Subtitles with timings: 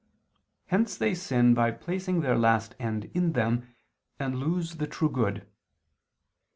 [0.65, 3.67] Hence they sin by placing their last end in them,
[4.17, 5.47] and lose the true good.